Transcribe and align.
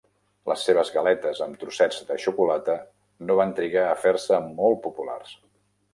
Les 0.51 0.61
seves 0.67 0.87
galetes 0.95 1.41
amb 1.47 1.59
trossets 1.63 2.01
de 2.09 2.17
xocolata 2.25 2.77
no 3.29 3.39
van 3.41 3.53
trigar 3.61 3.87
a 3.91 3.95
fer-se 4.07 4.41
molt 4.63 4.83
populars. 4.87 5.37